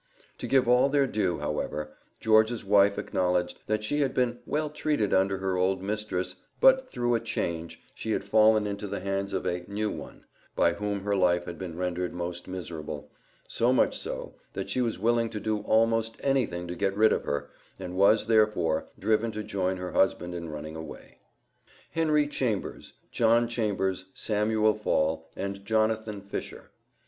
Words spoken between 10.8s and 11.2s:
her